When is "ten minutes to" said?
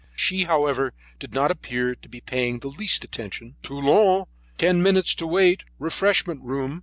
4.57-5.27